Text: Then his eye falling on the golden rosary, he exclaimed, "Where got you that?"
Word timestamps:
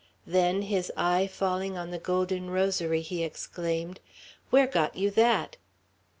Then 0.25 0.63
his 0.63 0.91
eye 0.97 1.27
falling 1.27 1.77
on 1.77 1.91
the 1.91 1.99
golden 1.99 2.49
rosary, 2.49 3.01
he 3.01 3.23
exclaimed, 3.23 3.99
"Where 4.49 4.65
got 4.65 4.95
you 4.95 5.11
that?" 5.11 5.57